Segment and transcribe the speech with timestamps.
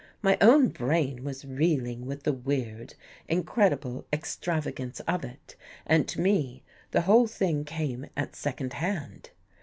[0.23, 2.95] My own brain was reeling with the weird,
[3.29, 9.29] incredible extravagance of it and to me the whole thing came at second hand.